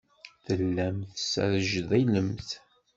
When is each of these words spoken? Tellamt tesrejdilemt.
Tellamt 0.45 1.07
tesrejdilemt. 1.17 2.49